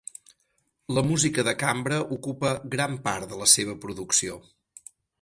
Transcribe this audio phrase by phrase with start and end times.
[0.97, 4.43] La música de cambra ocupa gran part de la seva producció.